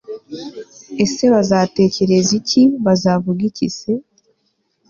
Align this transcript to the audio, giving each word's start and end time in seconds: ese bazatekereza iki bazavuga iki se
ese 1.03 1.23
bazatekereza 1.33 2.31
iki 2.39 2.61
bazavuga 2.85 3.41
iki 3.49 3.67
se 3.77 3.91